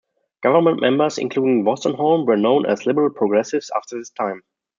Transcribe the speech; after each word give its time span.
Government 0.41 0.81
members, 0.81 1.19
including 1.19 1.63
Wolstenholme, 1.63 2.25
were 2.25 2.35
known 2.35 2.65
as 2.65 2.87
"Liberal-Progressives" 2.87 3.69
after 3.75 3.99
this 3.99 4.09
time. 4.09 4.41